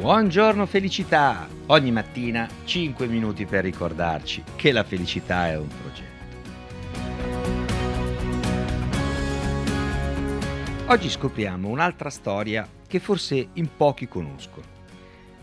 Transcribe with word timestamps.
Buongiorno 0.00 0.64
felicità! 0.64 1.46
Ogni 1.66 1.90
mattina 1.92 2.48
5 2.64 3.06
minuti 3.06 3.44
per 3.44 3.62
ricordarci 3.62 4.42
che 4.56 4.72
la 4.72 4.82
felicità 4.82 5.48
è 5.48 5.58
un 5.58 5.68
progetto. 5.68 6.08
Oggi 10.86 11.10
scopriamo 11.10 11.68
un'altra 11.68 12.08
storia 12.08 12.66
che 12.88 12.98
forse 12.98 13.50
in 13.52 13.68
pochi 13.76 14.08
conoscono. 14.08 14.64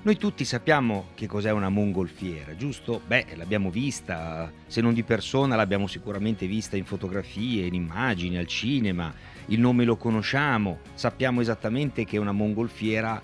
Noi 0.02 0.18
tutti 0.18 0.43
sappiamo 0.43 1.10
che 1.14 1.28
cos'è 1.28 1.52
una 1.52 1.70
mongolfiera, 1.70 2.55
giusto? 2.55 3.00
Beh, 3.05 3.28
l'abbiamo 3.36 3.70
vista, 3.70 4.52
se 4.66 4.82
non 4.82 4.96
di 4.96 5.04
persona 5.04 5.55
l'abbiamo 5.55 5.86
sicuramente 5.86 6.48
vista 6.48 6.76
in 6.76 6.86
fotografie, 6.86 7.68
in 7.68 7.76
immagini, 7.76 8.38
al 8.38 8.48
cinema, 8.48 9.14
il 9.48 9.60
nome 9.60 9.84
lo 9.84 9.98
conosciamo, 9.98 10.80
sappiamo 10.96 11.42
esattamente 11.42 12.05
che 12.05 12.18
una 12.18 12.32
mongolfiera 12.32 13.21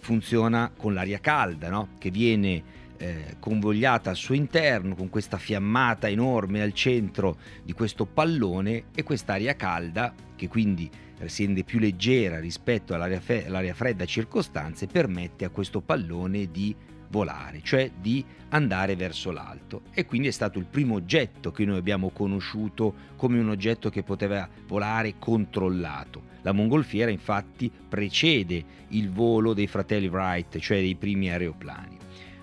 funziona 0.00 0.70
con 0.76 0.94
l'aria 0.94 1.18
calda, 1.18 1.68
no? 1.68 1.88
che 1.98 2.10
viene 2.10 2.62
eh, 2.98 3.36
convogliata 3.38 4.10
al 4.10 4.16
suo 4.16 4.34
interno 4.34 4.94
con 4.94 5.08
questa 5.08 5.38
fiammata 5.38 6.08
enorme 6.08 6.62
al 6.62 6.72
centro 6.72 7.36
di 7.62 7.72
questo 7.72 8.06
pallone 8.06 8.84
e 8.94 9.02
quest'aria 9.02 9.54
calda 9.54 10.14
che 10.34 10.48
quindi 10.48 10.90
si 11.24 11.46
rende 11.46 11.64
più 11.64 11.78
leggera 11.78 12.38
rispetto 12.38 12.94
all'aria, 12.94 13.20
fe- 13.20 13.46
all'aria 13.46 13.74
fredda 13.74 14.04
circostanze 14.04 14.86
permette 14.86 15.44
a 15.44 15.50
questo 15.50 15.80
pallone 15.80 16.50
di 16.50 16.74
volare, 17.08 17.60
cioè 17.62 17.90
di 18.00 18.24
andare 18.50 18.96
verso 18.96 19.30
l'alto. 19.30 19.82
E 19.92 20.04
quindi 20.04 20.28
è 20.28 20.32
stato 20.32 20.58
il 20.58 20.66
primo 20.66 20.94
oggetto 20.94 21.50
che 21.50 21.64
noi 21.64 21.78
abbiamo 21.78 22.10
conosciuto 22.10 22.94
come 23.16 23.38
un 23.38 23.48
oggetto 23.48 23.90
che 23.90 24.02
poteva 24.02 24.48
volare 24.66 25.14
controllato. 25.18 26.34
La 26.42 26.52
mongolfiera 26.52 27.10
infatti 27.10 27.70
precede 27.88 28.64
il 28.88 29.10
volo 29.10 29.52
dei 29.52 29.66
fratelli 29.66 30.06
Wright, 30.06 30.58
cioè 30.58 30.78
dei 30.78 30.94
primi 30.94 31.30
aeroplani. 31.30 31.96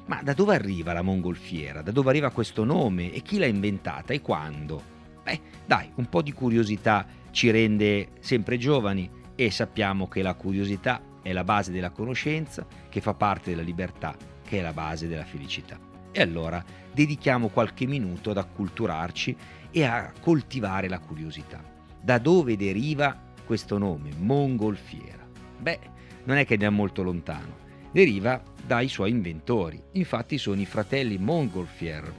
Ma 0.06 0.22
da 0.22 0.34
dove 0.34 0.54
arriva 0.54 0.92
la 0.92 1.02
mongolfiera? 1.02 1.82
Da 1.82 1.92
dove 1.92 2.10
arriva 2.10 2.30
questo 2.30 2.66
nome? 2.66 3.14
E 3.14 3.22
chi 3.22 3.38
l'ha 3.38 3.46
inventata 3.46 4.14
e 4.14 4.20
quando? 4.20 4.92
Beh, 5.24 5.40
dai, 5.66 5.90
un 5.96 6.10
po' 6.10 6.22
di 6.22 6.34
curiosità 6.34 7.06
ci 7.32 7.50
rende 7.50 8.10
sempre 8.20 8.58
giovani 8.58 9.10
e 9.36 9.50
sappiamo 9.50 10.10
che 10.10 10.22
la 10.22 10.34
curiosità 10.34 11.02
è 11.22 11.32
la 11.32 11.46
base 11.46 11.72
della 11.72 11.90
conoscenza, 11.90 12.68
che 12.90 13.00
fa 13.00 13.14
parte 13.14 13.52
della 13.52 13.62
libertà, 13.62 14.16
che 14.54 14.60
è 14.60 14.62
la 14.62 14.72
base 14.72 15.08
della 15.08 15.26
felicità. 15.26 15.80
E 16.12 16.22
allora 16.22 16.64
dedichiamo 16.94 17.48
qualche 17.48 17.88
minuto 17.88 18.30
ad 18.30 18.38
acculturarci 18.38 19.36
e 19.72 19.84
a 19.84 20.14
coltivare 20.22 20.88
la 20.88 21.00
curiosità. 21.00 21.64
Da 22.00 22.20
dove 22.20 22.56
deriva 22.56 23.20
questo 23.44 23.80
nome, 23.80 24.12
mongolfiera? 24.16 25.28
Beh, 25.58 25.80
non 26.26 26.38
è 26.38 26.46
che 26.46 26.54
andiamo 26.54 26.78
molto 26.78 27.02
lontano, 27.02 27.58
deriva 27.92 28.40
dai 28.64 28.88
suoi 28.90 29.10
inventori. 29.10 29.82
Infatti 29.94 30.38
sono 30.38 30.62
i 30.62 30.68
fratelli 30.68 31.18
Montgolfier, 31.18 32.14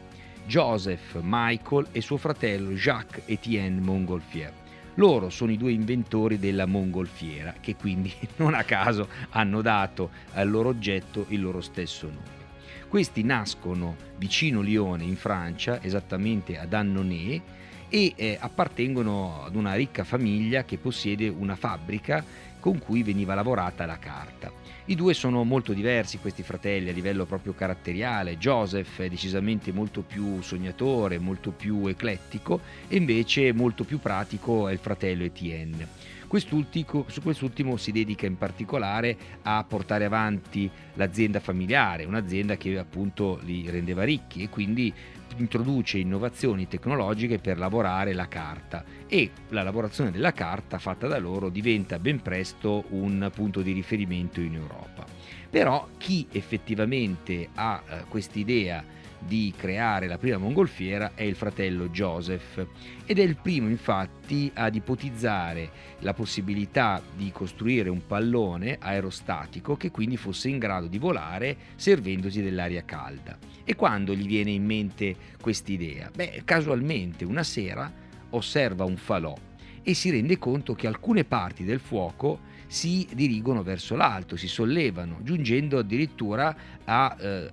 Joseph 0.44 1.20
Michael 1.22 1.86
e 1.92 2.00
suo 2.00 2.16
fratello 2.16 2.70
Jacques 2.70 3.22
Etienne 3.26 3.80
Montgolfier. 3.80 4.52
Loro 4.96 5.28
sono 5.30 5.50
i 5.50 5.56
due 5.56 5.72
inventori 5.72 6.38
della 6.38 6.66
mongolfiera, 6.66 7.54
che 7.60 7.74
quindi 7.74 8.12
non 8.36 8.54
a 8.54 8.62
caso 8.62 9.08
hanno 9.30 9.60
dato 9.60 10.10
al 10.32 10.48
loro 10.48 10.68
oggetto 10.68 11.26
il 11.28 11.40
loro 11.40 11.60
stesso 11.60 12.06
nome. 12.06 12.42
Questi 12.88 13.24
nascono 13.24 13.96
vicino 14.18 14.60
Lione, 14.60 15.02
in 15.02 15.16
Francia, 15.16 15.82
esattamente 15.82 16.58
ad 16.58 16.72
Annonay, 16.72 17.42
e 17.88 18.12
eh, 18.16 18.36
appartengono 18.40 19.44
ad 19.44 19.56
una 19.56 19.74
ricca 19.74 20.04
famiglia 20.04 20.64
che 20.64 20.78
possiede 20.78 21.28
una 21.28 21.56
fabbrica 21.56 22.24
con 22.64 22.78
cui 22.78 23.02
veniva 23.02 23.34
lavorata 23.34 23.84
la 23.84 23.98
carta. 23.98 24.50
I 24.86 24.94
due 24.94 25.12
sono 25.12 25.44
molto 25.44 25.74
diversi, 25.74 26.16
questi 26.18 26.42
fratelli, 26.42 26.88
a 26.88 26.94
livello 26.94 27.26
proprio 27.26 27.52
caratteriale. 27.52 28.38
Joseph 28.38 29.02
è 29.02 29.08
decisamente 29.10 29.70
molto 29.70 30.00
più 30.00 30.40
sognatore, 30.40 31.18
molto 31.18 31.50
più 31.50 31.86
eclettico, 31.88 32.62
e 32.88 32.96
invece 32.96 33.52
molto 33.52 33.84
più 33.84 33.98
pratico 33.98 34.66
è 34.66 34.72
il 34.72 34.78
fratello 34.78 35.24
Etienne. 35.24 35.88
Quest'ultimo, 36.26 37.04
su 37.08 37.22
quest'ultimo 37.22 37.76
si 37.76 37.92
dedica 37.92 38.26
in 38.26 38.36
particolare 38.36 39.16
a 39.42 39.64
portare 39.66 40.04
avanti 40.04 40.70
l'azienda 40.94 41.40
familiare, 41.40 42.04
un'azienda 42.04 42.56
che 42.56 42.78
appunto 42.78 43.38
li 43.42 43.68
rendeva 43.70 44.04
ricchi 44.04 44.42
e 44.42 44.48
quindi 44.48 44.92
introduce 45.36 45.98
innovazioni 45.98 46.68
tecnologiche 46.68 47.38
per 47.38 47.58
lavorare 47.58 48.12
la 48.12 48.28
carta 48.28 48.84
e 49.08 49.30
la 49.48 49.62
lavorazione 49.62 50.10
della 50.10 50.32
carta 50.32 50.78
fatta 50.78 51.06
da 51.06 51.18
loro 51.18 51.48
diventa 51.48 51.98
ben 51.98 52.20
presto 52.20 52.84
un 52.90 53.30
punto 53.34 53.62
di 53.62 53.72
riferimento 53.72 54.40
in 54.40 54.54
Europa. 54.54 55.04
Però 55.50 55.88
chi 55.98 56.26
effettivamente 56.32 57.48
ha 57.54 57.82
eh, 57.86 58.04
quest'idea 58.08 58.84
di 59.26 59.52
creare 59.56 60.06
la 60.06 60.18
prima 60.18 60.38
mongolfiera 60.38 61.12
è 61.14 61.22
il 61.22 61.34
fratello 61.34 61.88
Joseph 61.88 62.66
ed 63.06 63.18
è 63.18 63.22
il 63.22 63.36
primo 63.36 63.68
infatti 63.68 64.50
ad 64.54 64.74
ipotizzare 64.74 65.70
la 66.00 66.12
possibilità 66.14 67.02
di 67.16 67.30
costruire 67.32 67.88
un 67.88 68.06
pallone 68.06 68.76
aerostatico 68.80 69.76
che 69.76 69.90
quindi 69.90 70.16
fosse 70.16 70.48
in 70.48 70.58
grado 70.58 70.86
di 70.86 70.98
volare 70.98 71.56
servendosi 71.76 72.42
dell'aria 72.42 72.84
calda. 72.84 73.36
E 73.64 73.74
quando 73.74 74.14
gli 74.14 74.26
viene 74.26 74.50
in 74.50 74.64
mente 74.64 75.16
quest'idea? 75.40 76.10
Beh, 76.14 76.42
casualmente 76.44 77.24
una 77.24 77.42
sera 77.42 77.90
osserva 78.30 78.84
un 78.84 78.96
falò 78.96 79.34
e 79.82 79.94
si 79.94 80.10
rende 80.10 80.38
conto 80.38 80.74
che 80.74 80.86
alcune 80.86 81.24
parti 81.24 81.64
del 81.64 81.78
fuoco 81.78 82.52
si 82.66 83.06
dirigono 83.12 83.62
verso 83.62 83.94
l'alto, 83.94 84.36
si 84.36 84.48
sollevano, 84.48 85.18
giungendo 85.22 85.78
addirittura 85.78 86.56
a 86.84 87.16
eh, 87.20 87.50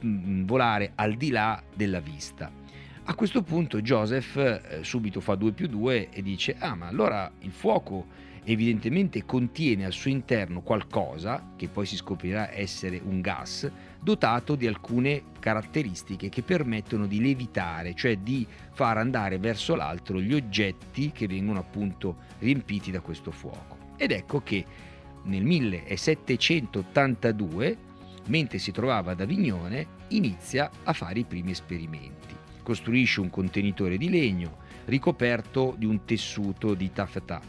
volare 0.00 0.92
al 0.94 1.14
di 1.14 1.30
là 1.30 1.62
della 1.74 2.00
vista. 2.00 2.50
A 3.06 3.14
questo 3.14 3.42
punto 3.42 3.82
Joseph 3.82 4.36
eh, 4.36 4.78
subito 4.82 5.20
fa 5.20 5.34
2 5.34 5.52
più 5.52 5.66
2 5.66 6.08
e 6.10 6.22
dice, 6.22 6.56
ah 6.58 6.74
ma 6.74 6.86
allora 6.86 7.30
il 7.40 7.52
fuoco 7.52 8.06
evidentemente 8.44 9.24
contiene 9.24 9.84
al 9.84 9.92
suo 9.92 10.10
interno 10.10 10.62
qualcosa, 10.62 11.52
che 11.56 11.68
poi 11.68 11.86
si 11.86 11.96
scoprirà 11.96 12.52
essere 12.52 13.00
un 13.02 13.20
gas, 13.20 13.68
dotato 14.00 14.54
di 14.54 14.66
alcune 14.66 15.24
caratteristiche 15.38 16.28
che 16.28 16.42
permettono 16.42 17.06
di 17.06 17.22
levitare, 17.22 17.94
cioè 17.94 18.18
di 18.18 18.46
far 18.72 18.98
andare 18.98 19.38
verso 19.38 19.74
l'altro 19.74 20.20
gli 20.20 20.34
oggetti 20.34 21.10
che 21.10 21.26
vengono 21.26 21.60
appunto 21.60 22.16
riempiti 22.38 22.90
da 22.90 23.00
questo 23.00 23.30
fuoco. 23.30 23.78
Ed 23.96 24.12
ecco 24.12 24.42
che 24.42 24.62
nel 25.24 25.42
1782 25.42 27.92
mentre 28.26 28.58
si 28.58 28.72
trovava 28.72 29.12
ad 29.12 29.20
Avignone, 29.20 29.86
inizia 30.08 30.70
a 30.82 30.92
fare 30.92 31.20
i 31.20 31.24
primi 31.24 31.50
esperimenti. 31.50 32.34
Costruisce 32.62 33.20
un 33.20 33.30
contenitore 33.30 33.96
di 33.96 34.08
legno 34.08 34.62
ricoperto 34.86 35.74
di 35.76 35.86
un 35.86 36.04
tessuto 36.04 36.74
di 36.74 36.92
taffetà 36.92 37.40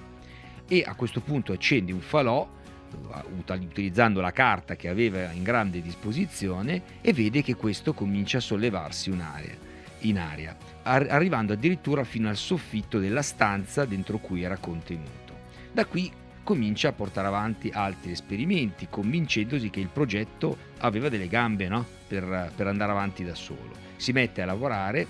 e 0.68 0.84
a 0.86 0.96
questo 0.96 1.22
punto 1.22 1.54
accende 1.54 1.92
un 1.92 2.00
falò 2.00 2.48
utilizzando 3.38 4.22
la 4.22 4.32
carta 4.32 4.76
che 4.76 4.88
aveva 4.88 5.32
in 5.32 5.44
grande 5.44 5.82
disposizione 5.82 6.82
e 7.02 7.12
vede 7.14 7.42
che 7.42 7.56
questo 7.56 7.94
comincia 7.94 8.38
a 8.38 8.42
sollevarsi 8.42 9.10
in 10.00 10.18
aria, 10.18 10.58
arrivando 10.84 11.54
addirittura 11.54 12.04
fino 12.04 12.30
al 12.30 12.38
soffitto 12.38 13.00
della 13.00 13.22
stanza 13.22 13.86
dentro 13.86 14.20
cui 14.20 14.44
era 14.44 14.58
contenuto. 14.58 15.34
Da 15.74 15.86
qui 15.86 16.10
comincia 16.46 16.90
a 16.90 16.94
portare 16.94 17.28
avanti 17.28 17.72
altri 17.74 18.12
esperimenti, 18.12 18.88
convincendosi 18.88 19.72
che 19.72 19.80
il 19.80 19.90
progetto 19.90 20.56
aveva 20.78 21.10
delle 21.10 21.28
gambe 21.28 21.68
no? 21.68 21.84
per, 22.08 22.52
per 22.56 22.68
andare 22.68 22.92
avanti 22.92 23.26
da 23.26 23.34
solo. 23.34 23.74
Si 23.98 24.12
mette 24.12 24.44
a 24.44 24.46
lavorare 24.46 25.08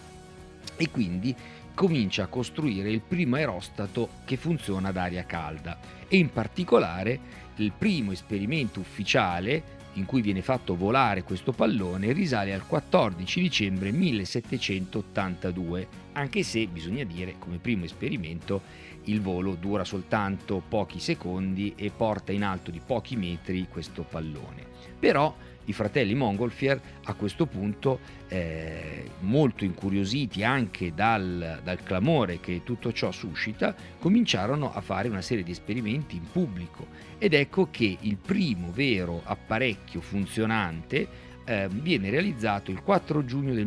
e 0.78 0.90
quindi 0.90 1.36
comincia 1.74 2.24
a 2.24 2.28
costruire 2.28 2.90
il 2.90 3.02
primo 3.02 3.36
aerostato 3.36 4.10
che 4.24 4.38
funziona 4.38 4.90
ad 4.90 4.98
aria 4.98 5.26
calda 5.26 5.78
e 6.08 6.18
in 6.18 6.32
particolare 6.32 7.20
il 7.58 7.74
primo 7.78 8.14
esperimento 8.14 8.80
ufficiale 8.80 9.74
in 9.96 10.06
cui 10.06 10.22
viene 10.22 10.42
fatto 10.42 10.78
volare 10.78 11.24
questo 11.24 11.52
pallone 11.52 12.14
risale 12.14 12.54
al 12.54 12.66
14 12.66 13.42
dicembre 13.42 13.92
1782, 13.92 15.88
anche 16.16 16.44
se 16.44 16.68
bisogna 16.68 17.04
dire 17.04 17.36
come 17.40 17.58
primo 17.58 17.86
esperimento 17.86 18.62
il 19.06 19.22
volo 19.22 19.56
dura 19.56 19.84
soltanto 19.84 20.62
pochi 20.68 21.00
secondi 21.00 21.74
e 21.76 21.92
porta 21.96 22.32
in 22.32 22.44
alto 22.44 22.72
di 22.72 22.82
pochi 22.84 23.16
metri 23.16 23.68
questo 23.70 24.04
pallone. 24.04 24.66
Però 24.98 25.36
i 25.66 25.74
fratelli 25.74 26.14
Montgolfier 26.14 26.80
a 27.06 27.14
questo 27.14 27.46
punto, 27.46 28.00
eh, 28.28 29.10
molto 29.22 29.64
incuriositi 29.64 30.44
anche 30.44 30.94
dal, 30.94 31.60
dal, 31.64 31.84
clamore 31.84 32.40
che 32.40 32.62
tutto 32.64 32.92
ciò 32.92 33.12
suscita, 33.12 33.76
cominciarono 34.00 34.72
a 34.74 34.82
fare 34.82 35.08
una 35.08 35.22
serie 35.22 35.44
di 35.44 35.52
esperimenti 35.52 36.16
in 36.16 36.30
pubblico 36.32 36.88
ed 37.18 37.34
ecco 37.34 37.70
che 37.72 37.98
il 38.00 38.18
primo 38.18 38.72
vero 38.72 39.22
apparecchio 39.24 40.02
funzionante 40.02 41.08
eh, 41.46 41.68
viene 41.70 42.10
realizzato 42.10 42.72
il 42.72 42.82
4 42.82 43.26
giugno 43.26 43.54
del 43.54 43.66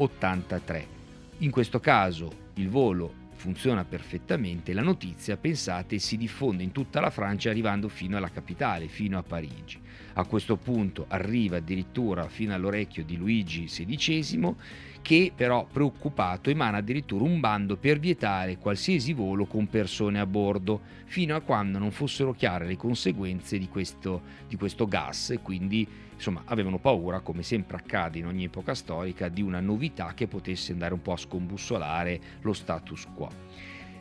1783. 0.00 0.98
In 1.38 1.50
questo 1.50 1.78
caso 1.78 2.48
il 2.54 2.70
volo 2.70 3.28
funziona 3.34 3.84
perfettamente, 3.84 4.72
la 4.72 4.82
notizia, 4.82 5.36
pensate, 5.36 5.98
si 5.98 6.16
diffonde 6.16 6.62
in 6.62 6.72
tutta 6.72 7.00
la 7.00 7.10
Francia 7.10 7.50
arrivando 7.50 7.88
fino 7.88 8.16
alla 8.16 8.30
capitale, 8.30 8.88
fino 8.88 9.18
a 9.18 9.22
Parigi. 9.22 9.80
A 10.14 10.24
questo 10.24 10.56
punto 10.56 11.06
arriva 11.08 11.58
addirittura 11.58 12.28
fino 12.28 12.54
all'orecchio 12.54 13.04
di 13.04 13.16
Luigi 13.16 13.64
XVI 13.64 14.54
che 15.02 15.32
però 15.34 15.66
preoccupato 15.70 16.50
emana 16.50 16.78
addirittura 16.78 17.24
un 17.24 17.40
bando 17.40 17.76
per 17.76 17.98
vietare 17.98 18.58
qualsiasi 18.58 19.12
volo 19.12 19.46
con 19.46 19.66
persone 19.68 20.20
a 20.20 20.26
bordo, 20.26 20.80
fino 21.04 21.34
a 21.34 21.40
quando 21.40 21.78
non 21.78 21.90
fossero 21.90 22.32
chiare 22.32 22.66
le 22.66 22.76
conseguenze 22.76 23.58
di 23.58 23.68
questo, 23.68 24.22
di 24.46 24.56
questo 24.56 24.86
gas 24.86 25.30
e 25.30 25.40
quindi 25.40 25.86
insomma 26.14 26.42
avevano 26.44 26.78
paura, 26.78 27.20
come 27.20 27.42
sempre 27.42 27.78
accade 27.78 28.18
in 28.18 28.26
ogni 28.26 28.44
epoca 28.44 28.74
storica, 28.74 29.28
di 29.28 29.40
una 29.40 29.60
novità 29.60 30.12
che 30.14 30.26
potesse 30.26 30.72
andare 30.72 30.92
un 30.92 31.00
po' 31.00 31.12
a 31.12 31.16
scombussolare 31.16 32.20
lo 32.42 32.52
status 32.52 33.06
quo. 33.14 33.28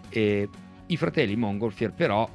E 0.10 0.50
I 0.88 0.98
fratelli 0.98 1.36
Montgolfier 1.36 1.94
però, 1.94 2.30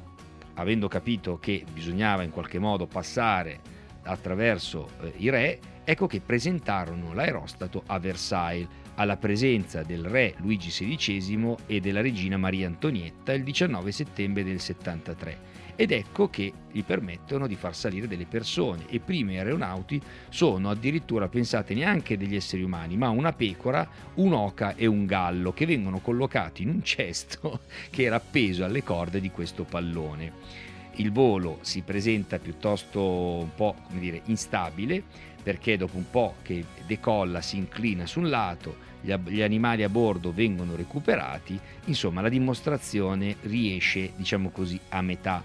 avendo 0.55 0.87
capito 0.87 1.37
che 1.39 1.63
bisognava 1.71 2.23
in 2.23 2.31
qualche 2.31 2.59
modo 2.59 2.85
passare 2.85 3.59
attraverso 4.03 4.89
eh, 5.01 5.13
i 5.17 5.29
re, 5.29 5.59
ecco 5.83 6.07
che 6.07 6.21
presentarono 6.21 7.13
l'aerostato 7.13 7.83
a 7.85 7.99
Versailles 7.99 8.67
alla 8.95 9.17
presenza 9.17 9.83
del 9.83 10.05
re 10.05 10.35
Luigi 10.37 10.69
XVI 10.69 11.55
e 11.65 11.79
della 11.79 12.01
regina 12.01 12.37
Maria 12.37 12.67
Antonietta 12.67 13.33
il 13.33 13.43
19 13.43 13.91
settembre 13.91 14.43
del 14.43 14.59
73 14.59 15.63
ed 15.75 15.91
ecco 15.91 16.29
che 16.29 16.51
gli 16.71 16.83
permettono 16.83 17.47
di 17.47 17.55
far 17.55 17.75
salire 17.75 18.07
delle 18.07 18.25
persone 18.25 18.85
e 18.87 18.99
prima 18.99 19.31
i 19.31 19.37
aeronauti 19.37 20.01
sono 20.29 20.69
addirittura 20.69 21.27
pensate 21.27 21.73
neanche 21.73 22.17
degli 22.17 22.35
esseri 22.35 22.63
umani 22.63 22.97
ma 22.97 23.09
una 23.09 23.33
pecora, 23.33 23.87
un'oca 24.15 24.75
e 24.75 24.85
un 24.85 25.05
gallo 25.05 25.53
che 25.53 25.65
vengono 25.65 25.99
collocati 25.99 26.63
in 26.63 26.69
un 26.69 26.83
cesto 26.83 27.61
che 27.91 28.03
era 28.03 28.15
appeso 28.15 28.63
alle 28.63 28.83
corde 28.83 29.19
di 29.19 29.31
questo 29.31 29.63
pallone. 29.63 30.63
Il 30.97 31.11
volo 31.11 31.57
si 31.61 31.81
presenta 31.81 32.39
piuttosto 32.39 33.01
un 33.01 33.53
po' 33.53 33.75
come 33.87 33.99
dire, 33.99 34.21
instabile 34.25 35.03
perché 35.43 35.77
dopo 35.77 35.97
un 35.97 36.09
po' 36.09 36.35
che 36.41 36.65
decolla 36.87 37.41
si 37.41 37.57
inclina 37.57 38.07
su 38.07 38.19
un 38.19 38.29
lato, 38.29 38.77
gli, 39.01 39.41
animali 39.41 39.83
a 39.83 39.89
bordo 39.89 40.33
vengono 40.33 40.75
recuperati, 40.75 41.59
insomma 41.85 42.21
la 42.21 42.29
dimostrazione 42.29 43.35
riesce 43.41 44.13
diciamo 44.15 44.49
così 44.49 44.79
a 44.89 45.01
metà. 45.03 45.43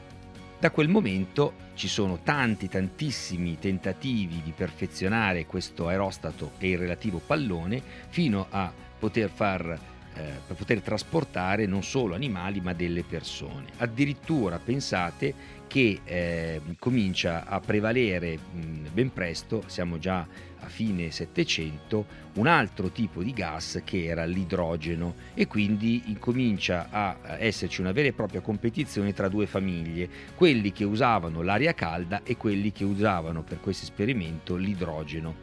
Da 0.61 0.71
quel 0.71 0.91
momento 0.91 1.55
ci 1.73 1.89
sono 1.89 2.19
tanti 2.23 2.69
tantissimi 2.69 3.59
tentativi 3.59 4.43
di 4.43 4.53
perfezionare 4.55 5.47
questo 5.47 5.89
aerostato 5.89 6.53
e 6.59 6.69
il 6.69 6.77
relativo 6.77 7.19
pallone 7.19 7.83
fino 8.11 8.47
a 8.51 8.71
poter 8.99 9.31
far 9.31 9.79
eh, 10.21 10.41
per 10.47 10.57
poter 10.57 10.81
trasportare 10.81 11.67
non 11.67 11.83
solo 11.83 12.15
animali 12.15 12.61
ma 12.61 12.73
delle 12.75 13.03
persone. 13.03 13.67
Addirittura 13.79 14.59
pensate 14.59 15.59
che 15.67 16.01
eh, 16.05 16.61
comincia 16.79 17.47
a 17.47 17.61
prevalere 17.61 18.37
mh, 18.37 18.89
ben 18.93 19.13
presto, 19.13 19.63
siamo 19.67 19.99
già 19.99 20.27
a 20.63 20.69
fine 20.69 21.11
Settecento, 21.11 22.07
un 22.35 22.47
altro 22.47 22.91
tipo 22.91 23.23
di 23.23 23.33
gas 23.33 23.81
che 23.85 24.05
era 24.05 24.25
l'idrogeno 24.25 25.15
e 25.33 25.47
quindi 25.47 26.03
incomincia 26.07 26.89
a 26.91 27.17
esserci 27.39 27.81
una 27.81 27.93
vera 27.93 28.09
e 28.09 28.13
propria 28.13 28.41
competizione 28.41 29.13
tra 29.13 29.29
due 29.29 29.47
famiglie, 29.47 30.09
quelli 30.35 30.73
che 30.73 30.85
usavano 30.85 31.41
l'aria 31.43 31.73
calda 31.73 32.23
e 32.25 32.37
quelli 32.37 32.73
che 32.73 32.85
usavano 32.85 33.43
per 33.43 33.61
questo 33.61 33.85
esperimento 33.85 34.57
l'idrogeno. 34.57 35.37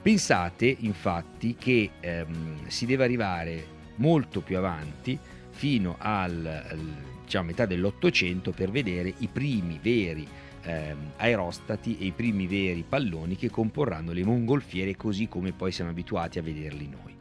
Pensate 0.00 0.74
infatti 0.80 1.54
che 1.56 1.90
ehm, 2.00 2.66
si 2.66 2.86
deve 2.86 3.04
arrivare 3.04 3.80
molto 3.96 4.40
più 4.40 4.56
avanti, 4.56 5.18
fino 5.50 5.96
al, 5.98 6.44
al 6.44 6.94
diciamo, 7.24 7.46
metà 7.46 7.66
dell'Ottocento, 7.66 8.52
per 8.52 8.70
vedere 8.70 9.12
i 9.18 9.28
primi 9.28 9.78
veri 9.80 10.26
eh, 10.62 10.94
aerostati 11.16 11.98
e 11.98 12.06
i 12.06 12.12
primi 12.12 12.46
veri 12.46 12.84
palloni 12.88 13.36
che 13.36 13.50
comporranno 13.50 14.12
le 14.12 14.24
mongolfiere 14.24 14.96
così 14.96 15.28
come 15.28 15.52
poi 15.52 15.72
siamo 15.72 15.90
abituati 15.90 16.38
a 16.38 16.42
vederli 16.42 16.88
noi. 16.88 17.16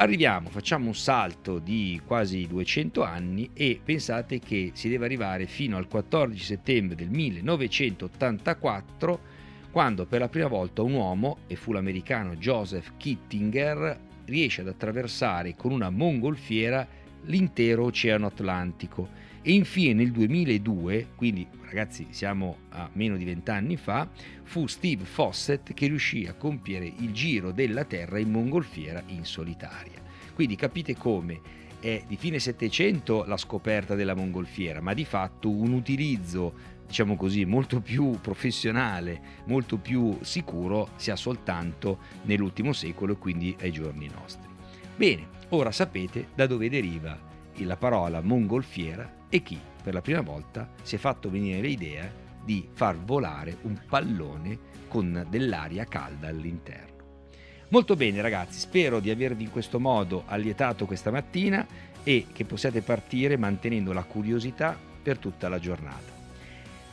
Arriviamo, 0.00 0.48
facciamo 0.48 0.86
un 0.86 0.94
salto 0.94 1.58
di 1.58 2.00
quasi 2.06 2.46
200 2.46 3.02
anni 3.02 3.50
e 3.52 3.80
pensate 3.82 4.38
che 4.38 4.70
si 4.74 4.88
deve 4.88 5.06
arrivare 5.06 5.46
fino 5.46 5.76
al 5.76 5.88
14 5.88 6.44
settembre 6.44 6.94
del 6.94 7.10
1984 7.10 9.38
quando 9.70 10.06
per 10.06 10.20
la 10.20 10.28
prima 10.28 10.46
volta 10.46 10.82
un 10.82 10.94
uomo, 10.94 11.38
e 11.46 11.56
fu 11.56 11.72
l'americano 11.72 12.36
Joseph 12.36 12.92
Kittinger, 12.96 13.98
riesce 14.30 14.60
ad 14.60 14.68
attraversare 14.68 15.54
con 15.54 15.72
una 15.72 15.90
mongolfiera 15.90 16.86
l'intero 17.24 17.84
Oceano 17.84 18.26
Atlantico 18.26 19.08
e 19.42 19.52
infine 19.52 19.94
nel 19.94 20.10
2002, 20.10 21.08
quindi 21.14 21.46
ragazzi 21.62 22.06
siamo 22.10 22.56
a 22.70 22.88
meno 22.92 23.16
di 23.16 23.24
vent'anni 23.24 23.76
fa, 23.76 24.08
fu 24.42 24.66
Steve 24.66 25.04
Fawcett 25.04 25.72
che 25.72 25.86
riuscì 25.86 26.26
a 26.26 26.34
compiere 26.34 26.92
il 26.98 27.12
giro 27.12 27.52
della 27.52 27.84
Terra 27.84 28.18
in 28.18 28.30
mongolfiera 28.30 29.02
in 29.06 29.24
solitaria. 29.24 30.02
Quindi 30.34 30.56
capite 30.56 30.96
come 30.96 31.40
è 31.80 32.02
di 32.06 32.16
fine 32.16 32.38
Settecento 32.38 33.24
la 33.24 33.36
scoperta 33.36 33.94
della 33.94 34.14
mongolfiera, 34.14 34.80
ma 34.80 34.94
di 34.94 35.04
fatto 35.04 35.50
un 35.50 35.72
utilizzo 35.72 36.76
diciamo 36.88 37.16
così, 37.16 37.44
molto 37.44 37.80
più 37.80 38.18
professionale, 38.20 39.20
molto 39.44 39.76
più 39.76 40.18
sicuro 40.22 40.88
si 40.96 41.10
ha 41.10 41.16
soltanto 41.16 41.98
nell'ultimo 42.22 42.72
secolo 42.72 43.12
e 43.12 43.18
quindi 43.18 43.54
ai 43.60 43.70
giorni 43.70 44.08
nostri. 44.08 44.48
Bene, 44.96 45.28
ora 45.50 45.70
sapete 45.70 46.28
da 46.34 46.46
dove 46.46 46.70
deriva 46.70 47.26
la 47.58 47.76
parola 47.76 48.22
mongolfiera 48.22 49.26
e 49.28 49.42
chi 49.42 49.58
per 49.82 49.92
la 49.92 50.00
prima 50.00 50.22
volta 50.22 50.70
si 50.82 50.94
è 50.94 50.98
fatto 50.98 51.30
venire 51.30 51.60
l'idea 51.60 52.10
di 52.42 52.66
far 52.72 52.96
volare 52.96 53.58
un 53.62 53.78
pallone 53.86 54.58
con 54.88 55.26
dell'aria 55.28 55.84
calda 55.84 56.28
all'interno. 56.28 56.97
Molto 57.70 57.96
bene 57.96 58.22
ragazzi, 58.22 58.58
spero 58.58 58.98
di 58.98 59.10
avervi 59.10 59.42
in 59.42 59.50
questo 59.50 59.78
modo 59.78 60.22
allietato 60.24 60.86
questa 60.86 61.10
mattina 61.10 61.66
e 62.02 62.24
che 62.32 62.46
possiate 62.46 62.80
partire 62.80 63.36
mantenendo 63.36 63.92
la 63.92 64.04
curiosità 64.04 64.74
per 65.02 65.18
tutta 65.18 65.50
la 65.50 65.58
giornata. 65.58 66.16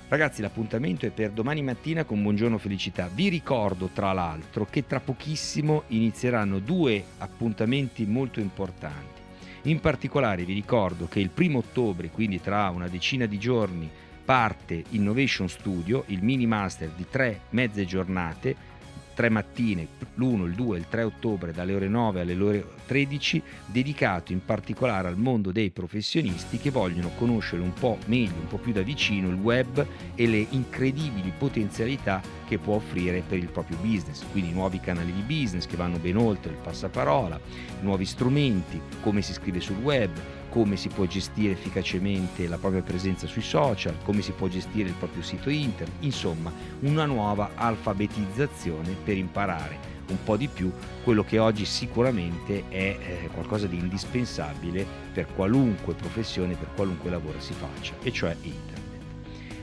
Ragazzi, 0.10 0.42
l'appuntamento 0.42 1.06
è 1.06 1.12
per 1.12 1.32
domani 1.32 1.62
mattina 1.62 2.04
con 2.04 2.22
Buongiorno 2.22 2.58
Felicità. 2.58 3.08
Vi 3.08 3.30
ricordo 3.30 3.90
tra 3.94 4.12
l'altro 4.12 4.68
che 4.70 4.86
tra 4.86 5.00
pochissimo 5.00 5.84
inizieranno 5.88 6.60
due 6.60 7.02
appuntamenti 7.20 8.06
molto 8.06 8.42
importanti. 8.42 9.22
In 9.64 9.80
particolare 9.80 10.44
vi 10.44 10.54
ricordo 10.54 11.08
che 11.08 11.22
il 11.22 11.30
primo 11.30 11.60
ottobre, 11.60 12.10
quindi 12.10 12.42
tra 12.42 12.70
una 12.70 12.90
decina 12.90 13.26
di 13.28 13.40
giorni, 13.40 13.90
parte 14.26 14.84
Innovation 14.90 15.48
Studio, 15.48 16.04
il 16.08 16.22
mini 16.22 16.46
master 16.46 16.90
di 16.90 17.06
tre 17.10 17.44
mezze 17.52 17.86
giornate 17.86 18.74
tre 19.16 19.30
mattine, 19.30 19.88
l'1, 20.16 20.46
il 20.46 20.54
2 20.54 20.76
e 20.76 20.80
il 20.80 20.86
3 20.88 21.04
ottobre 21.04 21.52
dalle 21.52 21.74
ore 21.74 21.88
9 21.88 22.22
alle 22.22 22.40
ore 22.40 22.66
13, 22.86 23.42
dedicato 23.66 24.32
in 24.32 24.46
particolare 24.46 25.08
al 25.08 25.18
mondo 25.18 25.52
dei 25.52 25.72
professionisti 25.72 26.60
che 26.60 26.70
vogliono 26.70 27.10
conoscere 27.18 27.64
un 27.64 27.74
po' 27.74 27.98
meglio, 28.06 28.36
un 28.40 28.48
po' 28.48 28.58
più 28.58 28.74
da 28.74 28.82
vicino 28.82 29.30
il 29.30 29.36
web 29.36 29.84
e 30.14 30.28
le 30.28 30.46
incredibili 30.50 31.34
potenzialità 31.36 32.22
che 32.46 32.60
può 32.60 32.76
offrire 32.76 33.24
per 33.28 33.40
il 33.40 33.48
proprio 33.48 33.78
business, 33.78 34.24
quindi 34.32 34.52
nuovi 34.52 34.80
canali 34.80 35.12
di 35.12 35.22
business 35.22 35.66
che 35.66 35.78
vanno 35.78 35.98
ben 35.98 36.18
oltre 36.18 36.52
il 36.52 36.60
passaparola, 36.62 37.40
nuovi 37.82 38.06
strumenti, 38.06 38.80
come 39.02 39.22
si 39.22 39.34
scrive 39.34 39.60
sul 39.60 39.78
web, 39.78 40.12
come 40.56 40.78
si 40.78 40.88
può 40.88 41.04
gestire 41.04 41.52
efficacemente 41.52 42.48
la 42.48 42.58
propria 42.58 42.82
presenza 42.82 43.28
sui 43.28 43.42
social, 43.42 43.98
come 44.06 44.22
si 44.22 44.32
può 44.32 44.48
gestire 44.48 44.88
il 44.88 44.96
proprio 44.96 45.22
sito 45.22 45.50
internet, 45.50 45.98
insomma 46.00 46.50
una 46.80 47.04
nuova 47.04 47.52
alfabetizzazione 47.56 48.96
per 49.04 49.18
imparare 49.18 49.78
un 50.08 50.24
po' 50.24 50.38
di 50.38 50.48
più 50.48 50.72
quello 51.04 51.26
che 51.26 51.40
oggi 51.40 51.66
sicuramente 51.66 52.70
è 52.70 52.76
eh, 52.78 53.30
qualcosa 53.34 53.68
di 53.68 53.78
indispensabile 53.78 54.86
per 55.12 55.28
qualunque 55.36 55.94
professione, 55.94 56.56
per 56.56 56.70
qualunque 56.74 57.10
lavoro 57.10 57.42
si 57.42 57.52
faccia, 57.52 57.94
e 58.02 58.14
cioè 58.14 58.34
internet. 58.42 59.04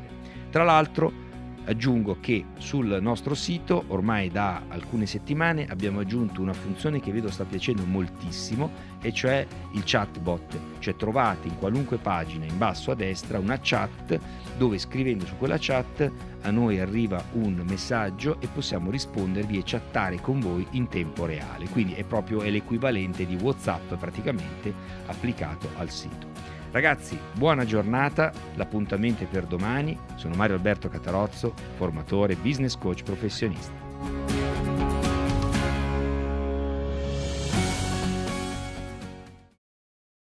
Tra 0.49 0.63
l'altro 0.63 1.27
Aggiungo 1.69 2.17
che 2.19 2.45
sul 2.57 2.97
nostro 2.99 3.35
sito 3.35 3.83
ormai 3.89 4.31
da 4.31 4.63
alcune 4.69 5.05
settimane 5.05 5.67
abbiamo 5.67 5.99
aggiunto 5.99 6.41
una 6.41 6.51
funzione 6.51 6.99
che 6.99 7.11
vedo 7.11 7.29
sta 7.29 7.45
piacendo 7.45 7.85
moltissimo 7.85 8.71
e 8.99 9.13
cioè 9.13 9.45
il 9.73 9.83
chatbot, 9.85 10.57
cioè 10.79 10.95
trovate 10.95 11.47
in 11.47 11.59
qualunque 11.59 11.97
pagina 11.97 12.45
in 12.45 12.57
basso 12.57 12.89
a 12.89 12.95
destra 12.95 13.37
una 13.37 13.59
chat 13.61 14.19
dove 14.57 14.79
scrivendo 14.79 15.27
su 15.27 15.37
quella 15.37 15.57
chat 15.59 16.11
a 16.41 16.49
noi 16.49 16.79
arriva 16.79 17.23
un 17.33 17.63
messaggio 17.67 18.41
e 18.41 18.47
possiamo 18.47 18.89
rispondervi 18.89 19.59
e 19.59 19.63
chattare 19.63 20.19
con 20.19 20.39
voi 20.39 20.65
in 20.71 20.87
tempo 20.87 21.27
reale, 21.27 21.69
quindi 21.69 21.93
è 21.93 22.03
proprio 22.03 22.41
l'equivalente 22.41 23.27
di 23.27 23.35
WhatsApp 23.35 23.93
praticamente 23.93 24.73
applicato 25.05 25.69
al 25.77 25.91
sito. 25.91 26.58
Ragazzi, 26.71 27.17
buona 27.33 27.65
giornata, 27.65 28.31
l'appuntamento 28.53 29.23
è 29.23 29.25
per 29.25 29.45
domani. 29.45 29.97
Sono 30.15 30.35
Mario 30.35 30.55
Alberto 30.55 30.87
Catarozzo, 30.87 31.53
formatore, 31.77 32.35
business 32.35 32.77
coach 32.77 33.01
professionista. 33.01 34.38